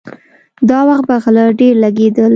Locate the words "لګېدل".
1.83-2.29